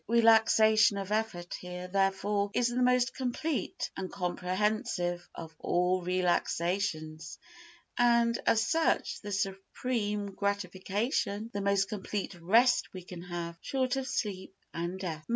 Relaxation 0.07 0.97
of 0.97 1.11
effort 1.11 1.53
here, 1.53 1.87
therefore, 1.87 2.49
is 2.55 2.69
the 2.69 2.81
most 2.81 3.13
complete 3.13 3.91
and 3.95 4.11
comprehensive 4.11 5.29
of 5.35 5.55
all 5.59 6.01
relaxations 6.01 7.37
and, 7.99 8.39
as 8.47 8.65
such, 8.65 9.21
the 9.21 9.31
supreme 9.31 10.31
gratification—the 10.31 11.61
most 11.61 11.87
complete 11.87 12.33
rest 12.41 12.91
we 12.93 13.03
can 13.03 13.21
have, 13.21 13.59
short 13.61 13.95
of 13.95 14.07
sleep 14.07 14.55
and 14.73 14.99
death. 14.99 15.27